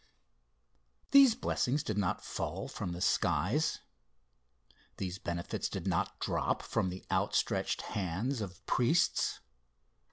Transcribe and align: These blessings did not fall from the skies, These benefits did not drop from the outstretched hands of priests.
These 1.11 1.35
blessings 1.35 1.83
did 1.83 1.95
not 1.95 2.23
fall 2.25 2.67
from 2.67 2.93
the 2.93 3.01
skies, 3.01 3.81
These 4.97 5.19
benefits 5.19 5.69
did 5.69 5.85
not 5.85 6.19
drop 6.19 6.63
from 6.63 6.89
the 6.89 7.05
outstretched 7.11 7.83
hands 7.83 8.41
of 8.41 8.65
priests. 8.65 9.41